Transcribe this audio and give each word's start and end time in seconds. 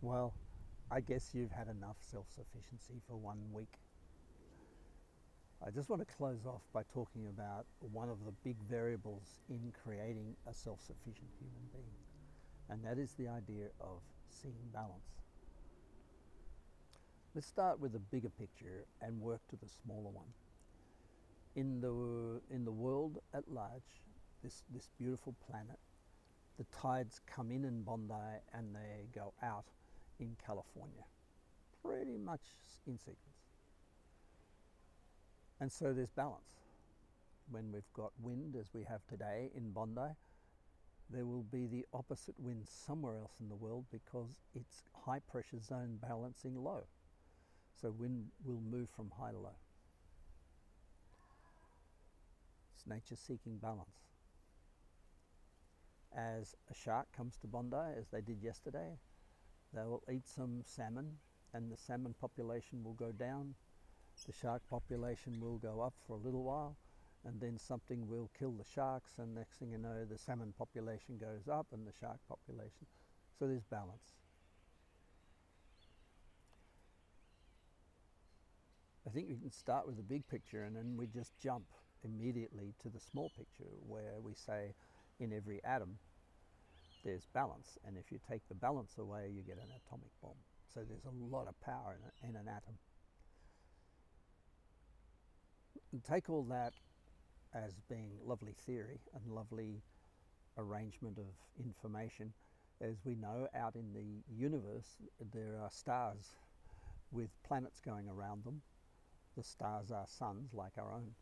Well, 0.00 0.32
I 0.92 1.00
guess 1.00 1.30
you've 1.34 1.50
had 1.50 1.66
enough 1.66 1.96
self 2.00 2.26
sufficiency 2.30 3.02
for 3.08 3.16
one 3.16 3.38
week. 3.52 3.74
I 5.66 5.70
just 5.70 5.90
want 5.90 6.06
to 6.06 6.14
close 6.14 6.46
off 6.46 6.62
by 6.72 6.82
talking 6.94 7.26
about 7.26 7.66
one 7.80 8.08
of 8.08 8.24
the 8.24 8.30
big 8.44 8.56
variables 8.70 9.40
in 9.48 9.72
creating 9.82 10.36
a 10.48 10.54
self 10.54 10.80
sufficient 10.80 11.30
human 11.40 11.66
being, 11.72 11.98
and 12.70 12.84
that 12.84 13.02
is 13.02 13.14
the 13.14 13.26
idea 13.26 13.66
of 13.80 13.98
seeing 14.30 14.54
balance. 14.72 15.18
Let's 17.34 17.48
start 17.48 17.80
with 17.80 17.92
the 17.92 17.98
bigger 17.98 18.30
picture 18.30 18.86
and 19.02 19.20
work 19.20 19.40
to 19.50 19.56
the 19.56 19.68
smaller 19.82 20.10
one. 20.10 20.28
In 21.56 21.80
the, 21.80 22.40
in 22.54 22.64
the 22.64 22.70
world 22.72 23.18
at 23.34 23.50
large, 23.50 24.00
this, 24.44 24.62
this 24.72 24.90
beautiful 24.96 25.34
planet, 25.50 25.78
the 26.56 26.64
tides 26.72 27.20
come 27.26 27.50
in 27.50 27.64
in 27.64 27.82
Bondi 27.82 28.14
and 28.54 28.74
they 28.74 29.06
go 29.12 29.32
out 29.42 29.64
in 30.18 30.36
California, 30.44 31.04
pretty 31.82 32.16
much 32.16 32.42
in 32.86 32.98
sequence. 32.98 33.18
And 35.60 35.70
so 35.70 35.92
there's 35.92 36.10
balance. 36.10 36.54
When 37.50 37.72
we've 37.72 37.92
got 37.94 38.12
wind, 38.20 38.56
as 38.58 38.68
we 38.74 38.84
have 38.84 39.00
today 39.06 39.50
in 39.56 39.72
Bondi, 39.72 40.14
there 41.10 41.24
will 41.24 41.44
be 41.44 41.66
the 41.66 41.86
opposite 41.94 42.34
wind 42.38 42.66
somewhere 42.66 43.16
else 43.16 43.32
in 43.40 43.48
the 43.48 43.56
world 43.56 43.86
because 43.90 44.40
it's 44.54 44.82
high 44.94 45.20
pressure 45.20 45.60
zone 45.60 45.98
balancing 46.00 46.62
low. 46.62 46.84
So 47.80 47.90
wind 47.90 48.26
will 48.44 48.60
move 48.60 48.88
from 48.94 49.10
high 49.18 49.30
to 49.30 49.38
low. 49.38 49.56
It's 52.74 52.86
nature 52.86 53.16
seeking 53.16 53.56
balance. 53.56 53.88
As 56.16 56.54
a 56.70 56.74
shark 56.74 57.06
comes 57.16 57.36
to 57.38 57.46
Bondi, 57.46 57.76
as 57.98 58.08
they 58.08 58.20
did 58.20 58.42
yesterday, 58.42 58.98
they 59.74 59.82
will 59.82 60.02
eat 60.10 60.26
some 60.26 60.62
salmon, 60.64 61.18
and 61.52 61.70
the 61.70 61.76
salmon 61.76 62.14
population 62.20 62.82
will 62.82 62.94
go 62.94 63.12
down. 63.12 63.54
The 64.26 64.32
shark 64.32 64.62
population 64.68 65.40
will 65.40 65.58
go 65.58 65.80
up 65.80 65.94
for 66.06 66.14
a 66.14 66.20
little 66.20 66.42
while, 66.42 66.76
and 67.24 67.40
then 67.40 67.58
something 67.58 68.08
will 68.08 68.30
kill 68.38 68.52
the 68.52 68.64
sharks, 68.64 69.12
and 69.18 69.34
next 69.34 69.58
thing 69.58 69.70
you 69.70 69.78
know, 69.78 70.04
the 70.04 70.18
salmon 70.18 70.52
population 70.56 71.18
goes 71.18 71.48
up 71.48 71.66
and 71.72 71.86
the 71.86 71.92
shark 71.92 72.18
population. 72.28 72.86
So 73.38 73.46
there's 73.46 73.64
balance. 73.64 74.14
I 79.08 79.10
think 79.10 79.28
we 79.30 79.36
can 79.36 79.50
start 79.50 79.86
with 79.86 79.96
the 79.96 80.02
big 80.02 80.28
picture 80.28 80.64
and 80.64 80.76
then 80.76 80.94
we 80.98 81.06
just 81.06 81.32
jump 81.38 81.64
immediately 82.04 82.74
to 82.82 82.90
the 82.90 83.00
small 83.00 83.30
picture 83.30 83.72
where 83.86 84.20
we 84.22 84.34
say 84.34 84.74
in 85.18 85.32
every 85.32 85.64
atom 85.64 85.98
there's 87.04 87.26
balance, 87.34 87.78
and 87.86 87.96
if 87.96 88.10
you 88.10 88.18
take 88.28 88.46
the 88.48 88.54
balance 88.54 88.98
away, 88.98 89.30
you 89.34 89.42
get 89.42 89.56
an 89.56 89.70
atomic 89.84 90.10
bomb. 90.22 90.36
So 90.72 90.80
there's 90.88 91.04
a 91.04 91.34
lot 91.34 91.48
of 91.48 91.60
power 91.60 91.98
in, 91.98 92.28
a, 92.28 92.30
in 92.30 92.36
an 92.36 92.48
atom. 92.48 92.74
And 95.92 96.04
take 96.04 96.28
all 96.28 96.42
that 96.44 96.74
as 97.54 97.80
being 97.88 98.10
lovely 98.24 98.54
theory 98.66 99.00
and 99.14 99.34
lovely 99.34 99.82
arrangement 100.58 101.18
of 101.18 101.64
information. 101.64 102.32
As 102.80 102.96
we 103.04 103.14
know, 103.14 103.48
out 103.54 103.74
in 103.74 103.92
the 103.92 104.22
universe, 104.32 104.98
there 105.32 105.58
are 105.60 105.70
stars 105.70 106.36
with 107.10 107.30
planets 107.46 107.80
going 107.80 108.08
around 108.08 108.44
them. 108.44 108.60
The 109.36 109.42
stars 109.42 109.90
are 109.90 110.06
suns 110.06 110.52
like 110.52 110.72
our 110.76 110.92
own 110.92 111.14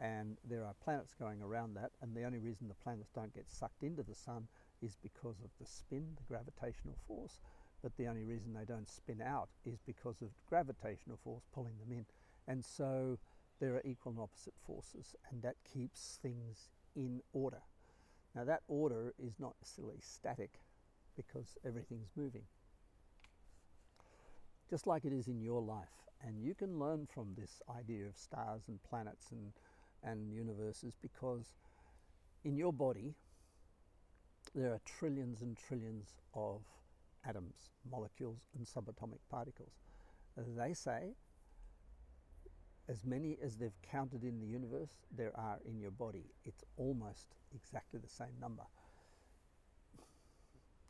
and 0.00 0.36
there 0.48 0.64
are 0.64 0.74
planets 0.82 1.14
going 1.18 1.42
around 1.42 1.74
that 1.74 1.90
and 2.00 2.14
the 2.14 2.24
only 2.24 2.38
reason 2.38 2.68
the 2.68 2.74
planets 2.74 3.10
don't 3.14 3.34
get 3.34 3.50
sucked 3.50 3.82
into 3.82 4.02
the 4.02 4.14
sun 4.14 4.46
is 4.82 4.96
because 5.02 5.40
of 5.44 5.50
the 5.60 5.66
spin 5.66 6.16
the 6.16 6.22
gravitational 6.28 6.96
force 7.06 7.40
but 7.82 7.96
the 7.96 8.06
only 8.06 8.24
reason 8.24 8.52
they 8.52 8.64
don't 8.64 8.88
spin 8.88 9.22
out 9.22 9.48
is 9.64 9.78
because 9.86 10.20
of 10.20 10.30
gravitational 10.48 11.18
force 11.22 11.44
pulling 11.54 11.78
them 11.78 11.96
in. 11.96 12.06
And 12.46 12.64
so 12.64 13.18
there 13.60 13.74
are 13.74 13.82
equal 13.84 14.12
and 14.12 14.20
opposite 14.20 14.54
forces 14.66 15.14
and 15.30 15.42
that 15.42 15.56
keeps 15.64 16.18
things 16.20 16.70
in 16.96 17.20
order. 17.32 17.62
Now 18.34 18.44
that 18.44 18.62
order 18.68 19.14
is 19.18 19.38
not 19.38 19.54
necessarily 19.62 20.00
static 20.00 20.60
because 21.16 21.56
everything's 21.64 22.10
moving. 22.16 22.44
Just 24.68 24.86
like 24.86 25.04
it 25.04 25.12
is 25.12 25.28
in 25.28 25.40
your 25.40 25.62
life 25.62 26.08
and 26.26 26.42
you 26.42 26.54
can 26.54 26.78
learn 26.80 27.06
from 27.06 27.34
this 27.36 27.62
idea 27.78 28.06
of 28.06 28.16
stars 28.16 28.62
and 28.66 28.82
planets 28.82 29.30
and 29.30 29.52
and 30.04 30.32
universes 30.32 30.94
because 31.02 31.54
in 32.44 32.56
your 32.56 32.72
body 32.72 33.14
there 34.54 34.72
are 34.72 34.80
trillions 34.84 35.42
and 35.42 35.56
trillions 35.56 36.16
of 36.34 36.62
atoms, 37.26 37.70
molecules, 37.90 38.40
and 38.56 38.66
subatomic 38.66 39.20
particles. 39.30 39.72
They 40.36 40.72
say 40.72 41.14
as 42.88 43.04
many 43.04 43.36
as 43.42 43.56
they've 43.56 43.80
counted 43.82 44.24
in 44.24 44.40
the 44.40 44.46
universe, 44.46 44.90
there 45.14 45.32
are 45.36 45.58
in 45.66 45.78
your 45.78 45.90
body. 45.90 46.24
It's 46.44 46.64
almost 46.76 47.26
exactly 47.54 48.00
the 48.00 48.08
same 48.08 48.38
number. 48.40 48.62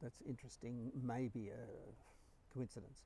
That's 0.00 0.22
interesting, 0.26 0.92
maybe 1.02 1.48
a 1.48 2.54
coincidence. 2.54 3.00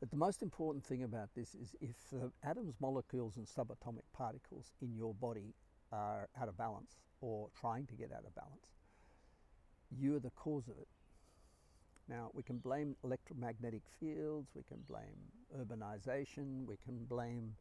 But 0.00 0.10
the 0.10 0.16
most 0.16 0.42
important 0.42 0.84
thing 0.84 1.04
about 1.04 1.30
this 1.34 1.54
is 1.54 1.76
if 1.80 1.96
the 2.10 2.32
atoms, 2.42 2.74
molecules, 2.80 3.36
and 3.36 3.46
subatomic 3.46 4.02
particles 4.12 4.72
in 4.82 4.94
your 4.94 5.14
body 5.14 5.54
are 5.92 6.28
out 6.40 6.48
of 6.48 6.56
balance 6.56 6.92
or 7.20 7.48
trying 7.58 7.86
to 7.86 7.94
get 7.94 8.12
out 8.12 8.24
of 8.26 8.34
balance, 8.34 8.66
you 9.90 10.16
are 10.16 10.20
the 10.20 10.30
cause 10.30 10.68
of 10.68 10.78
it. 10.78 10.88
Now, 12.08 12.30
we 12.34 12.42
can 12.42 12.58
blame 12.58 12.94
electromagnetic 13.02 13.82
fields, 13.98 14.50
we 14.54 14.62
can 14.62 14.78
blame 14.88 15.32
urbanization, 15.58 16.64
we 16.66 16.76
can 16.76 17.04
blame 17.04 17.56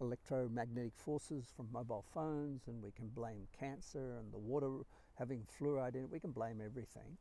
electromagnetic 0.00 0.92
forces 0.96 1.46
from 1.56 1.68
mobile 1.72 2.04
phones, 2.12 2.62
and 2.66 2.82
we 2.82 2.90
can 2.90 3.08
blame 3.08 3.48
cancer 3.58 4.18
and 4.18 4.32
the 4.32 4.38
water 4.38 4.84
having 5.18 5.46
fluoride 5.58 5.94
in 5.94 6.02
it. 6.04 6.10
We 6.10 6.20
can 6.20 6.32
blame 6.32 6.60
everything. 6.64 7.16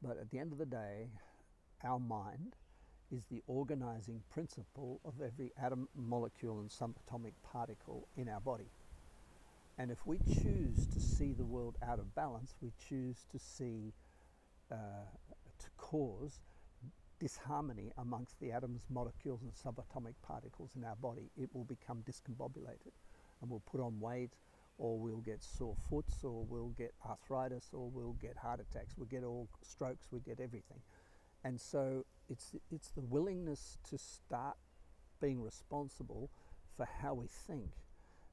But 0.00 0.18
at 0.18 0.30
the 0.30 0.38
end 0.38 0.52
of 0.52 0.58
the 0.58 0.66
day, 0.66 1.08
our 1.82 1.98
mind 1.98 2.54
is 3.10 3.24
the 3.26 3.42
organizing 3.46 4.22
principle 4.30 5.00
of 5.04 5.14
every 5.20 5.52
atom, 5.60 5.88
molecule, 5.96 6.60
and 6.60 6.70
subatomic 6.70 7.32
particle 7.42 8.08
in 8.16 8.28
our 8.28 8.40
body. 8.40 8.70
And 9.78 9.90
if 9.90 10.06
we 10.06 10.18
choose 10.18 10.86
to 10.92 11.00
see 11.00 11.32
the 11.32 11.44
world 11.44 11.76
out 11.82 11.98
of 11.98 12.14
balance, 12.14 12.54
we 12.60 12.72
choose 12.88 13.26
to 13.32 13.38
see, 13.38 13.92
uh, 14.70 15.06
to 15.58 15.66
cause 15.76 16.40
disharmony 17.18 17.90
amongst 17.98 18.38
the 18.40 18.52
atoms, 18.52 18.82
molecules, 18.90 19.42
and 19.42 19.52
subatomic 19.52 20.14
particles 20.22 20.72
in 20.76 20.84
our 20.84 20.96
body, 20.96 21.30
it 21.36 21.48
will 21.52 21.64
become 21.64 22.04
discombobulated 22.08 22.92
and 23.40 23.50
we'll 23.50 23.62
put 23.70 23.80
on 23.80 24.00
weight, 24.00 24.30
or 24.78 24.98
we'll 24.98 25.18
get 25.18 25.42
sore 25.42 25.76
foots, 25.88 26.24
or 26.24 26.44
we'll 26.44 26.74
get 26.78 26.94
arthritis, 27.06 27.68
or 27.72 27.90
we'll 27.90 28.16
get 28.20 28.36
heart 28.36 28.60
attacks, 28.60 28.94
we'll 28.96 29.06
get 29.06 29.22
all 29.22 29.48
strokes, 29.62 30.06
we 30.10 30.20
get 30.20 30.40
everything. 30.40 30.80
And 31.44 31.60
so 31.60 32.04
it's, 32.28 32.54
it's 32.70 32.90
the 32.90 33.02
willingness 33.02 33.78
to 33.90 33.98
start 33.98 34.56
being 35.20 35.42
responsible 35.42 36.30
for 36.76 36.88
how 37.02 37.14
we 37.14 37.26
think. 37.26 37.70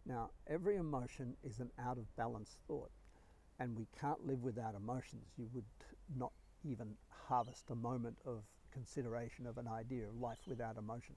Now, 0.06 0.32
every 0.48 0.78
emotion 0.78 1.36
is 1.44 1.60
an 1.60 1.72
out 1.80 1.98
of 1.98 2.16
balance 2.16 2.58
thought, 2.68 2.92
and 3.60 3.78
we 3.78 3.88
can't 4.00 4.26
live 4.26 4.42
without 4.44 4.76
emotions. 4.76 5.28
You 5.38 5.48
would 5.54 5.66
not 6.16 6.32
even 6.64 6.96
harvest 7.28 7.70
a 7.70 7.76
moment 7.76 8.18
of 8.26 8.44
consideration 8.72 9.46
of 9.46 9.58
an 9.58 9.68
idea 9.68 10.08
of 10.08 10.16
life 10.20 10.40
without 10.48 10.78
emotion. 10.78 11.16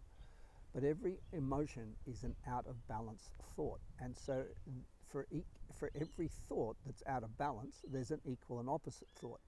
But 0.74 0.84
every 0.84 1.18
emotion 1.32 1.94
is 2.06 2.24
an 2.24 2.34
out 2.46 2.66
of 2.66 2.86
balance 2.88 3.30
thought. 3.54 3.80
And 4.00 4.16
so, 4.16 4.44
for, 5.06 5.26
e- 5.30 5.44
for 5.72 5.90
every 5.94 6.28
thought 6.28 6.76
that's 6.84 7.02
out 7.06 7.22
of 7.22 7.38
balance, 7.38 7.82
there's 7.90 8.10
an 8.10 8.20
equal 8.24 8.58
and 8.58 8.68
opposite 8.68 9.08
thought. 9.14 9.40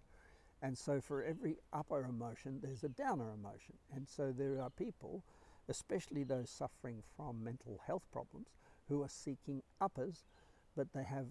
And 0.63 0.79
so, 0.79 1.01
for 1.01 1.23
every 1.23 1.57
upper 1.73 2.05
emotion, 2.05 2.61
there's 2.63 2.85
a 2.85 2.89
downer 2.89 3.33
emotion. 3.33 3.75
And 3.95 4.09
so, 4.09 4.33
there 4.33 4.63
are 4.63 4.71
people, 4.71 5.25
especially 5.69 6.23
those 6.25 6.49
suffering 6.49 7.03
from 7.17 7.43
mental 7.45 7.81
health 7.87 8.05
problems, 8.13 8.47
who 8.89 9.03
are 9.03 9.09
seeking 9.09 9.63
uppers, 9.81 10.25
but 10.77 10.89
they 10.95 11.05
have 11.05 11.27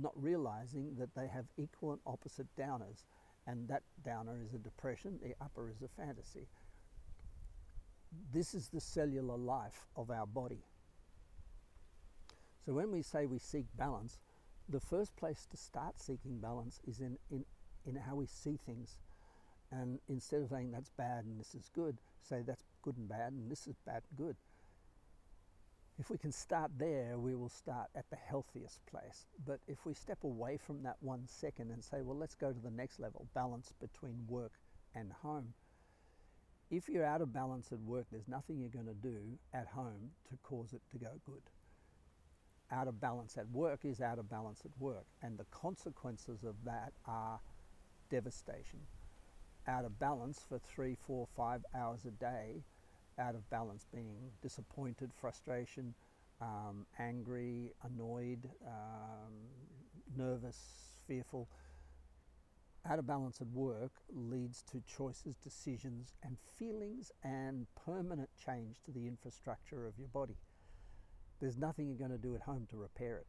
not 0.00 0.12
realizing 0.14 0.94
that 0.98 1.14
they 1.14 1.26
have 1.26 1.46
equal 1.56 1.92
and 1.92 2.00
opposite 2.06 2.46
downers. 2.58 3.04
And 3.46 3.68
that 3.68 3.82
downer 4.04 4.38
is 4.44 4.54
a 4.54 4.58
depression, 4.58 5.18
the 5.22 5.34
upper 5.42 5.70
is 5.70 5.82
a 5.82 5.88
fantasy. 5.88 6.46
This 8.32 8.54
is 8.54 8.68
the 8.68 8.80
cellular 8.80 9.36
life 9.36 9.86
of 9.96 10.10
our 10.10 10.26
body. 10.26 10.64
So, 12.66 12.74
when 12.74 12.90
we 12.90 13.02
say 13.02 13.26
we 13.26 13.38
seek 13.38 13.64
balance, 13.76 14.18
the 14.68 14.80
first 14.80 15.16
place 15.16 15.46
to 15.50 15.56
start 15.56 15.98
seeking 15.98 16.38
balance 16.38 16.80
is 16.86 17.00
in, 17.00 17.16
in 17.30 17.44
in 17.86 17.96
how 17.96 18.14
we 18.16 18.26
see 18.26 18.56
things. 18.56 18.98
And 19.70 20.00
instead 20.08 20.42
of 20.42 20.48
saying 20.48 20.72
that's 20.72 20.90
bad 20.90 21.24
and 21.24 21.38
this 21.38 21.54
is 21.54 21.70
good, 21.74 21.98
say 22.22 22.42
that's 22.44 22.64
good 22.82 22.96
and 22.96 23.08
bad 23.08 23.32
and 23.32 23.50
this 23.50 23.66
is 23.66 23.76
bad 23.86 24.02
and 24.10 24.18
good. 24.18 24.36
If 26.00 26.08
we 26.08 26.16
can 26.16 26.32
start 26.32 26.70
there, 26.78 27.18
we 27.18 27.34
will 27.34 27.50
start 27.50 27.90
at 27.94 28.08
the 28.08 28.16
healthiest 28.16 28.80
place. 28.86 29.26
But 29.46 29.60
if 29.68 29.84
we 29.84 29.92
step 29.92 30.24
away 30.24 30.56
from 30.56 30.82
that 30.82 30.96
one 31.00 31.24
second 31.26 31.70
and 31.70 31.84
say, 31.84 32.00
well, 32.00 32.16
let's 32.16 32.34
go 32.34 32.54
to 32.54 32.58
the 32.58 32.70
next 32.70 32.98
level 32.98 33.26
balance 33.34 33.74
between 33.78 34.24
work 34.26 34.52
and 34.94 35.12
home, 35.12 35.52
if 36.70 36.88
you're 36.88 37.04
out 37.04 37.20
of 37.20 37.34
balance 37.34 37.70
at 37.70 37.80
work, 37.80 38.06
there's 38.10 38.28
nothing 38.28 38.58
you're 38.58 38.70
going 38.70 38.86
to 38.86 38.94
do 38.94 39.38
at 39.52 39.66
home 39.66 40.12
to 40.30 40.38
cause 40.42 40.72
it 40.72 40.80
to 40.90 40.96
go 40.96 41.20
good. 41.26 41.42
Out 42.72 42.88
of 42.88 42.98
balance 42.98 43.36
at 43.36 43.50
work 43.50 43.80
is 43.84 44.00
out 44.00 44.18
of 44.18 44.30
balance 44.30 44.62
at 44.64 44.70
work, 44.80 45.04
and 45.22 45.36
the 45.36 45.46
consequences 45.50 46.44
of 46.44 46.54
that 46.64 46.94
are 47.06 47.40
devastation. 48.08 48.80
Out 49.68 49.84
of 49.84 49.98
balance 49.98 50.40
for 50.48 50.58
three, 50.58 50.94
four, 50.94 51.28
five 51.36 51.62
hours 51.74 52.06
a 52.06 52.10
day, 52.10 52.62
out 53.18 53.34
of 53.34 53.48
balance 53.50 53.86
being 53.92 54.16
disappointed, 54.42 55.10
frustration, 55.20 55.94
um, 56.40 56.86
angry, 56.98 57.72
annoyed, 57.82 58.50
um, 58.66 59.32
nervous, 60.16 61.00
fearful. 61.06 61.48
Out 62.88 62.98
of 62.98 63.06
balance 63.06 63.40
at 63.40 63.48
work 63.48 63.92
leads 64.10 64.62
to 64.70 64.82
choices, 64.86 65.36
decisions, 65.36 66.14
and 66.22 66.38
feelings 66.58 67.12
and 67.22 67.66
permanent 67.84 68.30
change 68.42 68.80
to 68.86 68.90
the 68.90 69.06
infrastructure 69.06 69.86
of 69.86 69.98
your 69.98 70.08
body. 70.08 70.36
There's 71.40 71.58
nothing 71.58 71.88
you're 71.88 71.98
going 71.98 72.10
to 72.10 72.18
do 72.18 72.34
at 72.34 72.42
home 72.42 72.66
to 72.70 72.76
repair 72.76 73.18
it. 73.18 73.26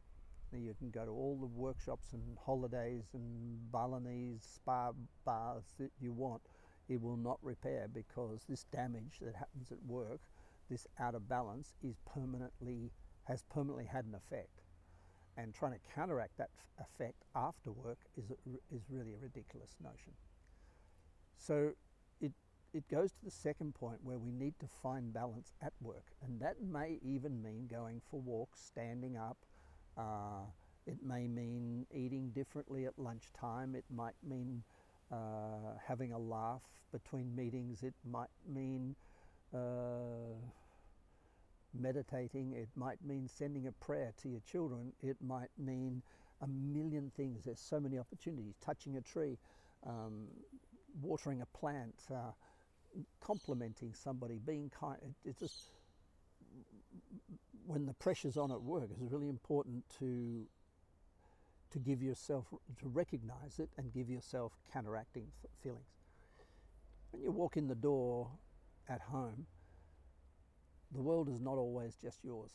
You 0.58 0.74
can 0.78 0.90
go 0.90 1.04
to 1.06 1.10
all 1.10 1.38
the 1.40 1.46
workshops 1.46 2.12
and 2.12 2.36
holidays 2.44 3.04
and 3.14 3.72
Balinese 3.72 4.42
spa 4.42 4.92
baths 5.24 5.72
that 5.78 5.90
you 5.98 6.12
want. 6.12 6.42
It 6.92 7.00
will 7.00 7.16
not 7.16 7.38
repair 7.42 7.88
because 7.92 8.44
this 8.46 8.64
damage 8.64 9.20
that 9.22 9.34
happens 9.34 9.72
at 9.72 9.78
work, 9.86 10.20
this 10.68 10.86
out 11.00 11.14
of 11.14 11.26
balance, 11.26 11.72
is 11.82 11.96
permanently 12.12 12.92
has 13.24 13.44
permanently 13.44 13.86
had 13.86 14.04
an 14.04 14.14
effect. 14.14 14.60
And 15.38 15.54
trying 15.54 15.72
to 15.72 15.78
counteract 15.94 16.36
that 16.36 16.50
effect 16.78 17.24
after 17.34 17.72
work 17.72 17.98
is, 18.18 18.30
a, 18.30 18.34
is 18.74 18.82
really 18.90 19.14
a 19.14 19.18
ridiculous 19.18 19.74
notion. 19.82 20.12
So 21.38 21.70
it, 22.20 22.32
it 22.74 22.86
goes 22.88 23.12
to 23.12 23.24
the 23.24 23.30
second 23.30 23.74
point 23.74 24.00
where 24.02 24.18
we 24.18 24.30
need 24.30 24.52
to 24.60 24.66
find 24.82 25.14
balance 25.14 25.54
at 25.62 25.72
work. 25.80 26.04
And 26.22 26.40
that 26.40 26.56
may 26.60 26.98
even 27.02 27.42
mean 27.42 27.68
going 27.70 28.02
for 28.10 28.20
walks, 28.20 28.60
standing 28.60 29.16
up. 29.16 29.38
Uh, 29.96 30.44
it 30.86 30.98
may 31.02 31.26
mean 31.26 31.86
eating 31.94 32.32
differently 32.34 32.84
at 32.84 32.98
lunchtime. 32.98 33.74
It 33.74 33.84
might 33.88 34.16
mean 34.22 34.64
uh, 35.12 35.76
having 35.86 36.12
a 36.12 36.18
laugh 36.18 36.62
between 36.90 37.34
meetings. 37.34 37.82
It 37.82 37.94
might 38.10 38.30
mean 38.48 38.96
uh, 39.54 40.38
meditating, 41.74 42.52
it 42.52 42.68
might 42.76 43.04
mean 43.04 43.28
sending 43.28 43.66
a 43.66 43.72
prayer 43.72 44.12
to 44.22 44.28
your 44.28 44.40
children, 44.50 44.92
it 45.02 45.16
might 45.20 45.50
mean 45.58 46.02
a 46.40 46.46
million 46.46 47.10
things. 47.16 47.44
There's 47.44 47.60
so 47.60 47.78
many 47.78 47.98
opportunities 47.98 48.54
touching 48.64 48.96
a 48.96 49.00
tree, 49.00 49.38
um, 49.86 50.28
watering 51.00 51.40
a 51.40 51.46
plant, 51.46 51.94
uh, 52.10 52.32
complimenting 53.20 53.94
somebody, 53.94 54.38
being 54.44 54.70
kind. 54.78 54.98
It, 55.02 55.30
it's 55.30 55.38
just 55.38 55.70
when 57.66 57.86
the 57.86 57.94
pressure's 57.94 58.36
on 58.36 58.50
at 58.50 58.60
work, 58.60 58.88
it's 58.90 59.12
really 59.12 59.28
important 59.28 59.84
to 59.98 60.46
to 61.72 61.78
give 61.78 62.02
yourself 62.02 62.46
to 62.80 62.88
recognize 62.88 63.58
it 63.58 63.68
and 63.76 63.92
give 63.92 64.08
yourself 64.08 64.52
counteracting 64.72 65.26
feelings. 65.62 65.86
When 67.10 67.22
you 67.22 67.30
walk 67.30 67.56
in 67.56 67.68
the 67.68 67.74
door 67.74 68.28
at 68.88 69.00
home, 69.00 69.46
the 70.94 71.00
world 71.00 71.28
is 71.28 71.40
not 71.40 71.56
always 71.56 71.94
just 71.94 72.24
yours. 72.24 72.52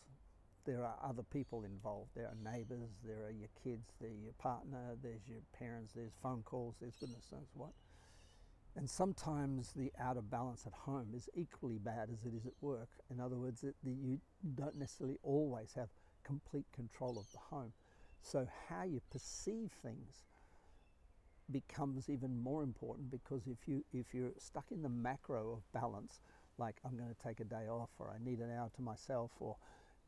There 0.66 0.84
are 0.84 0.96
other 1.04 1.24
people 1.24 1.64
involved. 1.64 2.12
There 2.16 2.26
are 2.26 2.52
neighbours, 2.52 2.90
there 3.04 3.26
are 3.26 3.32
your 3.32 3.50
kids, 3.64 3.94
there's 4.02 4.20
your 4.22 4.34
partner, 4.34 4.96
there's 5.02 5.28
your 5.28 5.40
parents, 5.58 5.94
there's 5.94 6.12
phone 6.22 6.44
calls, 6.44 6.76
there's 6.80 6.96
goodness 7.00 7.26
knows 7.32 7.50
what. 7.54 7.72
And 8.76 8.88
sometimes 8.88 9.72
the 9.76 9.92
out 10.00 10.18
of 10.18 10.30
balance 10.30 10.66
at 10.68 10.74
home 10.74 11.08
is 11.16 11.30
equally 11.34 11.80
bad 11.80 12.10
as 12.14 12.26
it 12.26 12.36
is 12.36 12.46
at 12.46 12.54
work. 12.62 12.90
In 13.10 13.20
other 13.20 13.38
words, 13.38 13.64
it, 13.64 13.76
you 13.84 14.20
don't 14.56 14.76
necessarily 14.78 15.18
always 15.24 15.74
have 15.76 15.90
complete 16.24 16.66
control 16.76 17.18
of 17.18 17.26
the 17.32 17.40
home. 17.56 17.74
So, 18.22 18.48
how 18.70 18.84
you 18.84 19.02
perceive 19.10 19.72
things 19.82 20.26
becomes 21.52 22.10
even 22.10 22.42
more 22.42 22.62
important 22.64 23.10
because 23.10 23.48
if 23.48 23.68
you 23.68 23.84
if 23.94 24.14
you're 24.14 24.34
stuck 24.38 24.66
in 24.72 24.82
the 24.82 24.90
macro 24.90 25.54
of 25.54 25.72
balance, 25.72 26.20
like 26.58 26.76
I'm 26.86 26.98
going 26.98 27.10
to 27.10 27.28
take 27.28 27.40
a 27.40 27.46
day 27.46 27.68
off 27.70 27.90
or 28.00 28.10
I 28.14 28.24
need 28.24 28.40
an 28.40 28.52
hour 28.52 28.70
to 28.76 28.82
myself 28.82 29.32
or 29.40 29.56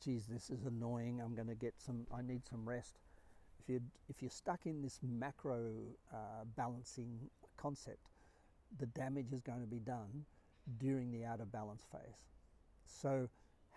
geez 0.03 0.25
this 0.25 0.49
is 0.49 0.65
annoying. 0.65 1.21
I'm 1.23 1.35
going 1.35 1.47
to 1.47 1.55
get 1.55 1.75
some 1.77 2.05
I 2.13 2.21
need 2.21 2.45
some 2.45 2.67
rest. 2.67 2.99
If 3.61 3.69
you 3.69 3.81
if 4.09 4.21
you're 4.21 4.31
stuck 4.31 4.65
in 4.65 4.81
this 4.81 4.99
macro 5.01 5.71
uh, 6.13 6.43
balancing 6.55 7.29
concept 7.57 8.09
the 8.77 8.85
damage 8.87 9.31
is 9.31 9.41
going 9.41 9.61
to 9.61 9.67
be 9.67 9.79
done 9.79 10.25
during 10.77 11.11
the 11.11 11.25
out 11.25 11.39
of 11.39 11.51
balance 11.51 11.83
phase. 11.91 12.19
So 12.85 13.29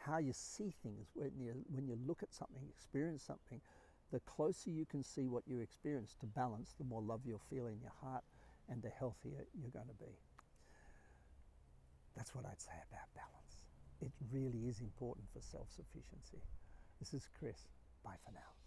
how 0.05 0.19
you 0.19 0.33
see 0.33 0.75
things 0.83 1.09
when 1.15 1.31
you 1.39 1.55
when 1.71 1.87
you 1.87 1.97
look 2.07 2.23
at 2.23 2.35
something 2.35 2.63
experience 2.77 3.23
something 3.23 3.61
the 4.13 4.21
closer 4.21 4.71
you 4.71 4.85
can 4.85 5.03
see 5.03 5.27
what 5.27 5.43
you 5.47 5.61
experience 5.61 6.15
to 6.21 6.27
balance 6.27 6.75
the 6.79 6.85
more 6.85 7.03
love 7.03 7.21
you'll 7.25 7.43
feel 7.51 7.67
in 7.67 7.81
your 7.81 7.93
heart 8.03 8.23
and 8.69 8.83
the 8.83 8.91
healthier 8.91 9.47
you're 9.59 9.71
going 9.71 9.89
to 9.89 10.05
be 10.05 10.13
that's 12.17 12.35
what 12.35 12.45
I'd 12.45 12.61
say 12.61 12.77
about 12.91 13.09
balance. 13.15 13.57
It 14.01 14.13
really 14.33 14.69
is 14.69 14.81
important 14.81 15.27
for 15.33 15.41
self 15.41 15.69
sufficiency. 15.71 16.43
This 16.99 17.15
is 17.15 17.29
Chris. 17.39 17.69
Bye 18.05 18.19
for 18.25 18.33
now. 18.33 18.62